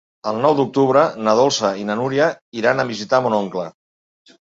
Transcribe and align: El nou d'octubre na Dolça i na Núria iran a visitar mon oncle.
El 0.29 0.37
nou 0.45 0.55
d'octubre 0.59 1.03
na 1.27 1.35
Dolça 1.41 1.71
i 1.83 1.87
na 1.91 1.99
Núria 2.01 2.33
iran 2.63 2.81
a 2.81 2.89
visitar 2.95 3.25
mon 3.29 3.41
oncle. 3.45 3.73